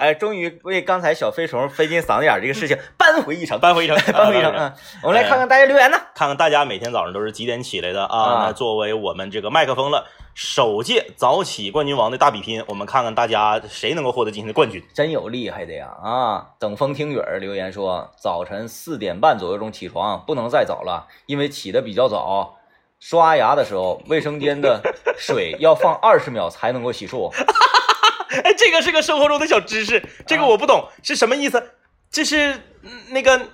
[0.00, 4.52] 哎，终于为刚才小飞虫飞进嗓子眼这个事情扳回一城，扳回一城，扳回一城。
[4.54, 4.72] 嗯，
[5.02, 5.96] 我们来看看大家留言呢。
[6.14, 8.18] 看看大家每天早上都是几点起来的啊？
[8.18, 14.82] 啊那作为我们这个麦克风了首届早起冠军王的大比拼，我们看看大家谁能够获得今天的冠军。
[14.92, 15.88] 真有厉害的呀！
[16.02, 22.56] 啊，等风听雨儿留言说，早晨四点半左右钟起床，不能再早了，因为起的比较早。
[23.00, 24.80] 刷牙的时候，卫生间的
[25.18, 27.32] 水要放二十秒才能够洗漱。
[28.42, 31.70] 哎，这个是个生活中的小知识，这个我不懂是什么意思。
[32.10, 33.48] 这是嗯那个，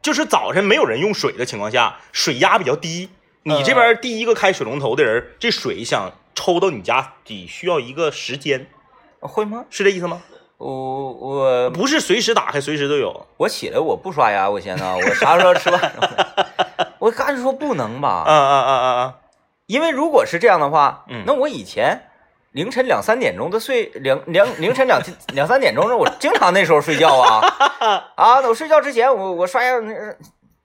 [0.00, 3.10] 就是早晨没有人用水的情况下，水压比较低。
[3.42, 8.68] 你这边第一个开水龙头的人，这水想抽到你家得需要一个时间，
[9.20, 9.64] 会吗？
[9.68, 10.22] 是这意思吗？
[10.58, 13.26] 我我不是随时打开，随时都有。
[13.36, 15.92] 我起来我不刷牙，我先呢，我啥时候吃饭？
[17.02, 18.22] 我刚说不能吧？
[18.24, 19.14] 啊啊啊啊啊！
[19.66, 22.00] 因为如果是这样的话，嗯那我以前
[22.52, 25.02] 凌晨两三点钟的睡，两两凌晨两
[25.34, 27.40] 两三点钟的，我经常那时候睡觉啊
[28.14, 28.38] 啊！
[28.40, 29.92] 那我睡觉之前，我我刷牙那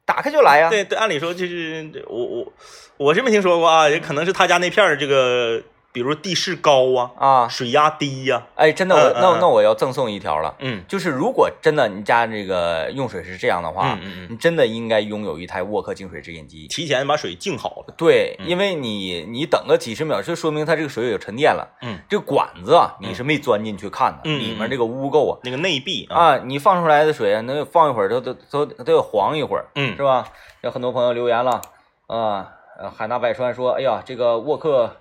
[0.05, 2.53] 打开就来呀、对对，按理说就是我我
[2.97, 5.59] 我是没听说过啊，也可能是他家那片儿这个，
[5.97, 7.47] 比如地势高啊，啊！
[7.47, 9.19] 水压低呀、哎，真的，我嗯嗯嗯。
[9.19, 10.83] 那那我要赠送一条了，嗯。
[10.87, 16.67] 就是如果真的你家这个用水是这样的话，嗯你真的应该拥有一台沃克净水直饮机。
[16.67, 17.95] 提前把水净好了。
[17.97, 18.45] 对，嗯。
[18.47, 21.67] 因为你你等个几十秒，就说明它这个水有沉淀了。
[21.81, 29.95] 嗯，这管子啊，你是没钻进去看的，里面这个污垢啊，那个内壁啊，啊，你放出来的水能放一会儿都都都都要黄一会儿，嗯。
[29.97, 30.27] 是吧？
[30.61, 31.59] 有很多朋友留言了
[32.05, 34.95] 啊，呃，海纳百川说，哎呀，这个沃克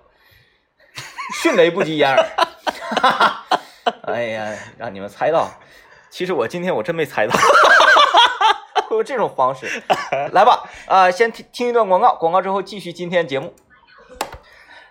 [1.41, 2.25] 迅雷不及掩耳，
[3.01, 3.45] 哈哈，
[4.03, 5.49] 哎呀，让你们猜到，
[6.09, 7.33] 其实我今天我真没猜到。
[8.87, 9.83] 会有这种方式，
[10.31, 13.53] 来吧，啊、先听听一段广告，广告之后继续今天节目。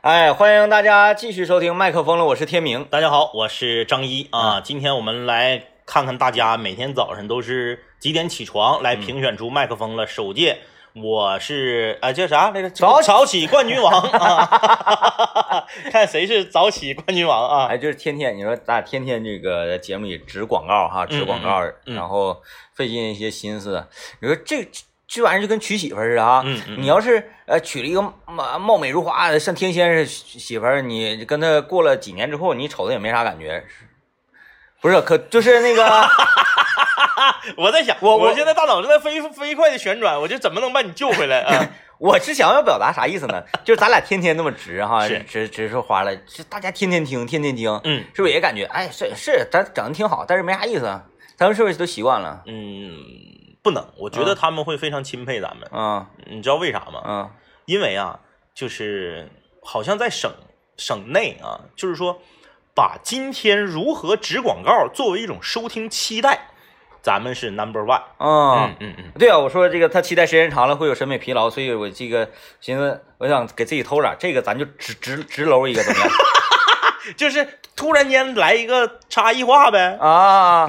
[0.03, 2.85] 哎，欢迎大家继续收听麦克风了，我是天明。
[2.85, 10.07] 大家好，我是张一啊，今天我们来看看大家每天早上都是几点起床来评选出麦克风了。
[10.07, 10.59] 首届
[11.03, 12.71] 我是啊叫啥来着？
[12.71, 15.67] 早早起冠军王啊！
[15.93, 17.67] 看谁是早起冠军王啊？
[17.69, 22.41] 哎，就是天天你说咱俩天天这个节目里植广告哈，植广告，嗯然后
[22.75, 23.85] 费尽一些心思。
[24.21, 33.63] 你说这这这玩意儿就跟娶媳妇儿似的啊，嗯嗯你要是呃娶了一个貌貌美如花的像天仙似的媳媳妇儿，你跟他过了几年之后，你瞅她也没啥感觉，
[34.87, 35.01] 不是？
[35.03, 35.85] 可就是那个。
[37.57, 41.69] 我在想，我我我现在大脑正在飞飞快的旋转，我就怎么能把你救回来啊？
[41.99, 43.43] 我是想要表达啥意思呢？
[43.65, 50.83] 就是咱俩天天那么直哈，是直直说花了，是大家天天听，天天听，嗯是不是也感觉哎是是咱整的挺好，但是没啥意思，
[51.37, 52.43] 咱们是不是都习惯了？
[52.47, 52.93] 嗯，
[53.63, 55.69] 不能，我觉得他们会非常钦佩咱们。
[55.73, 57.03] 啊你知道为啥吗？
[57.07, 57.31] 嗯
[57.67, 58.21] 因为啊，
[58.55, 59.29] 就是
[59.63, 60.31] 好像在省
[60.77, 62.21] 省内啊，就是说
[62.77, 66.51] 把今天如何植广告作为一种收听期待，
[67.01, 68.03] 咱们是 number one。
[68.19, 72.29] 嗯嗯嗯，对啊，我说这个他期待时间长了会有审美疲劳，所以我这个
[72.61, 76.11] 寻思我想给自己偷点，这个咱就直直直搂一个怎么样？
[77.17, 79.97] 就是突然间来一个差异化呗。
[79.99, 80.69] 啊，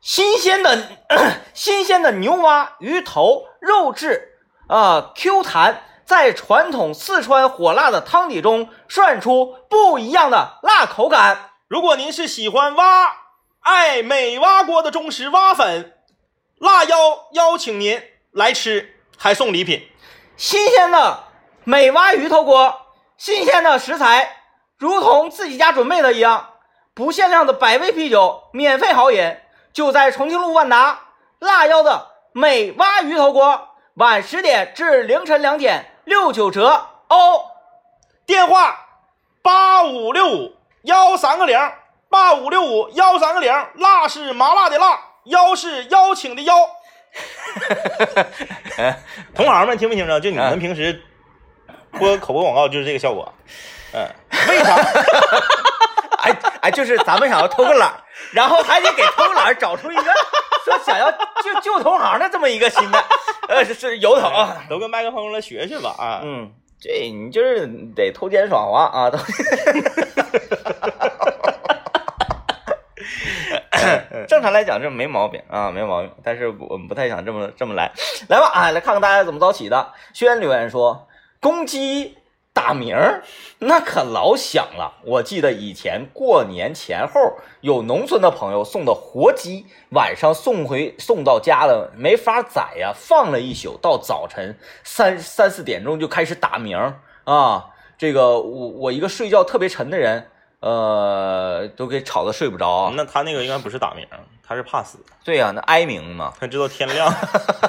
[0.00, 0.88] 新鲜的
[1.54, 11.50] 新鲜的牛蛙鱼头肉质啊 Q 弹，在传统四川火辣的汤底中涮出不一样的辣口感。
[11.68, 13.14] 如果您是喜欢蛙
[13.60, 15.92] 爱美蛙锅的忠实蛙粉，
[16.56, 19.86] 辣邀邀请您来吃，还送礼品。
[20.38, 21.24] 新鲜的
[21.64, 22.86] 美蛙鱼头锅，
[23.18, 24.44] 新鲜的食材，
[24.78, 26.54] 如同自己家准备的一样，
[26.94, 29.36] 不限量的百威啤酒，免费好饮，
[29.74, 31.00] 就在重庆路万达
[31.38, 37.44] 辣腰的美蛙鱼头锅，晚十点至凌晨两点六九折哦。
[38.26, 38.86] 电话
[39.42, 41.58] 八五六五幺三个零，
[42.10, 46.54] 八五六五幺三个零，辣是麻辣的辣，邀是邀请的邀。
[49.34, 50.20] 同行们听没听着？
[50.20, 51.02] 就你们平时
[51.92, 53.32] 播口播广告就是这个效果。
[53.92, 54.06] 嗯，
[54.48, 54.76] 为啥？
[56.20, 60.02] 哎哎，就是咱们想要偷个懒儿，然后还得给偷懒儿找出一个
[60.64, 63.04] 说想要救救同行的这么一个心态，
[63.48, 64.64] 呃，是是由头啊。
[64.68, 66.20] 都跟麦克风了学学吧啊！
[66.22, 69.10] 嗯，这你就是得偷奸耍滑啊！
[69.10, 69.18] 都
[74.28, 76.12] 正常来讲这没毛病啊，没毛病。
[76.22, 77.90] 但是我们不太想这么这么来，
[78.28, 79.92] 来吧啊，来看看大家怎么早起的。
[80.12, 81.08] 轩留言说，
[81.40, 82.17] 公鸡
[82.58, 83.22] 打鸣儿
[83.60, 84.94] 那可老响了。
[85.04, 97.66] 我记得以前过年前后，有农村的朋友送的活鸡，晚上送回送到家了，没法宰呀，放了一宿，到早晨三三四点钟就开始打鸣儿啊。
[97.96, 102.92] 这个我我一个睡觉特别沉的人，呃，都给吵得睡不着啊。
[102.96, 104.04] 那他那个应该不是打鸣，
[104.44, 106.32] 他是怕死，对呀、那哀鸣嘛。
[106.40, 107.12] 他知道天亮，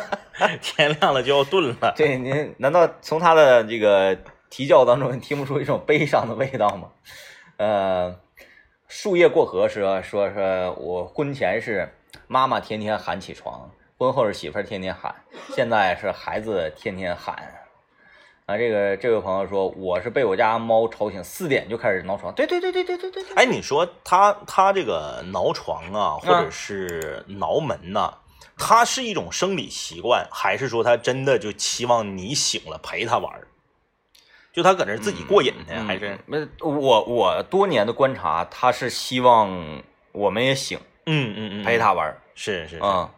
[0.61, 1.93] 天亮了就要炖了。
[1.95, 4.15] 对您难道从他的这个
[4.49, 6.89] 啼叫当中你听不出一种悲伤的味道吗？
[7.57, 8.19] 呃，
[8.87, 11.93] 树叶过河说说说我婚前是
[12.27, 15.13] 妈妈天天喊起床，婚后是媳妇天天喊，
[15.55, 17.35] 现在是孩子天天喊。
[18.45, 22.33] 啊，这个这位朋友说，我是被我家猫吵醒四点就开始挠床。
[22.33, 23.23] 对对对对对对对。
[23.35, 28.11] 哎，你说他他这个挠床啊，或者是挠门呐，
[28.57, 33.31] 他是一种生理习惯，还是说他真的就期望你醒了陪他玩？
[34.59, 39.49] 就他搁那儿自己过瘾呢，还是那我我多年的观察，他是希望
[40.11, 42.13] 我们也醒，嗯嗯嗯陪他玩。
[42.35, 43.09] 是是是，嗯，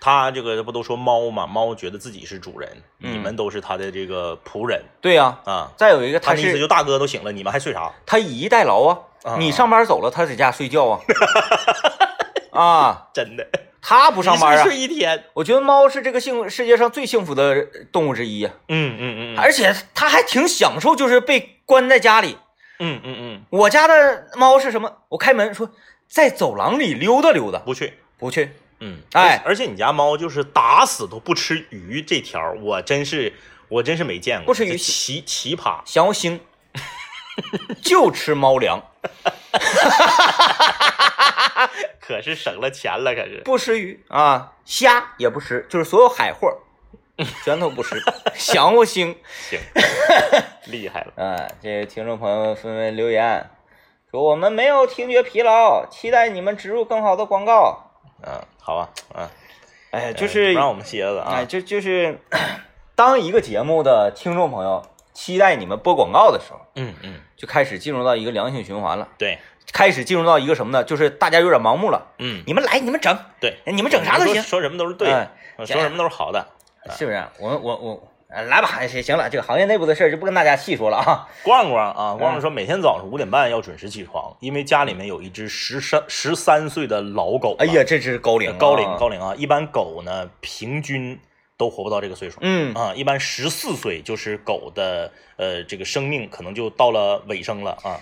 [0.00, 5.72] 他这个不都说猫嘛，猫觉得自己是主人，嗯你们都是他的这个仆人对呀、啊。
[5.76, 7.92] 再有一个，他他的意思就大哥都醒了，你们还睡啥？
[8.06, 8.98] 他以逸待劳啊。
[9.24, 11.00] 啊你上班走了，他在家睡觉啊。
[12.52, 13.46] 啊， 真的
[13.82, 14.76] 他不上班啊睡。
[14.76, 15.24] 一天。
[15.32, 22.36] 我觉得猫是这个幸世界上最幸福的动物之一啊，嗯嗯嗯而且它还挺享受，就是被关在家里。
[22.78, 24.98] 嗯嗯嗯，我家的猫是什么？
[25.08, 25.70] 我开门说
[26.08, 27.94] 在走廊里溜达溜达，不去。
[28.18, 28.50] 不去。
[28.80, 33.32] 嗯，哎而且你家猫就是打死都不吃鱼这条，我真是
[33.68, 35.80] 我真是没见过，不吃鱼奇奇葩。
[35.84, 36.38] 想要腥
[37.82, 38.82] 就吃猫粮，
[42.00, 43.42] 可是省了钱了，可是。
[43.44, 46.58] 不吃鱼啊，虾也不吃，就是所有海货
[47.44, 47.96] 全都不吃。
[48.34, 49.16] 降我星。
[49.50, 49.58] 行，
[50.66, 51.12] 厉害了。
[51.16, 53.50] 哎，这听众朋友们纷纷留言
[54.10, 57.90] 说我们没有听觉疲劳，期待你们植入更好的广告。
[58.22, 59.28] 嗯，好吧，嗯，
[59.90, 61.44] 哎，就是不让我们歇着哎，啊。
[61.44, 62.18] 就就是
[62.94, 64.82] 当一个节目的听众朋友
[65.12, 69.08] 期待你们播广告的时候，嗯嗯，就开始进入到一个良性循环了。
[69.16, 69.38] 对，
[69.72, 70.84] 开始进入到一个什么呢？
[70.84, 72.12] 就是大家有点盲目了。
[72.18, 75.08] 嗯，你们来，你们整，对，你们整啥都行，说说什么都是对
[75.58, 76.46] 说什么都是好的。
[76.96, 77.22] 是不是？
[77.38, 81.28] 我我我，呃来吧，行行了，这个行业内部的事儿就不跟大家细说了啊。
[81.42, 87.54] 逛逛啊，嗯逛逛说每天早上五点半要准时起床，因为家里面有一只十三十三岁的老狗。
[87.58, 89.34] 哎呀，，这只高龄啊，高龄高龄啊！
[89.36, 91.20] 一般狗呢，平均
[91.58, 92.38] 都活不到这个岁数。
[92.40, 98.00] 嗯啊，一般十四岁就是狗的呃这个生命可能就到了尾声了啊。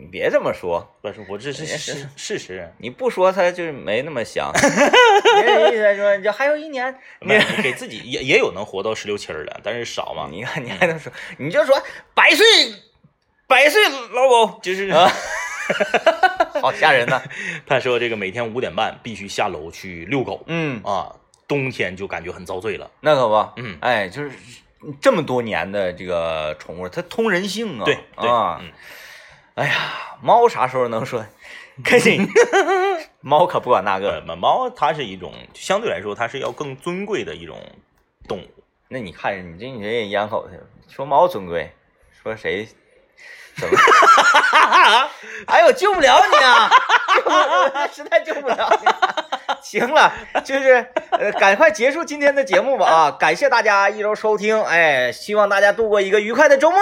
[0.00, 2.72] 你别这么说，不是，我这是事事实。
[2.78, 4.50] 你不说他就是没那么想。
[5.42, 10.28] 别人意思说，你就还有一年，你给自己也也有能活到十六七儿的，但是少嘛。
[10.30, 11.80] 你看你还能说，你就说
[12.14, 12.44] 百岁
[13.46, 15.10] 百岁老狗，就是啊，
[16.62, 17.20] 好吓人呐。
[17.66, 21.14] 他说这个每天五点半必须下楼去遛狗嗯，啊，
[21.46, 22.90] 冬天就感觉很遭罪了。
[23.00, 24.30] 那可不，嗯，哎，就是
[25.00, 27.84] 这么多年的这个宠物，它通人性啊。
[27.84, 28.70] 对对，啊，嗯，
[29.60, 29.74] 哎呀，
[30.22, 31.22] 猫啥时候能说？
[31.84, 32.26] 开心，
[33.20, 34.22] 猫可不管那个。
[34.26, 37.58] 呃，猫它是一种相对来说它是要更尊贵的一种
[38.26, 38.48] 动物。
[38.88, 41.70] 那你看你这你这也咽口去了，说猫尊贵，
[42.22, 42.66] 说谁
[43.56, 43.78] 怎么？
[45.46, 46.70] 哎呦，救不了你啊！
[47.14, 49.28] 救不了 实在救不了你了。
[49.62, 53.10] 行了，就是呃，赶快结束今天的节目吧啊！
[53.18, 56.78] 感谢大家一周收听，哎，希望大家度过一个愉快的周末。